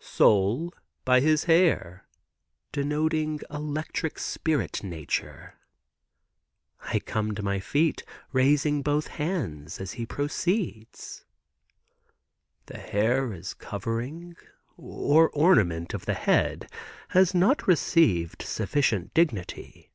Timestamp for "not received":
17.34-18.42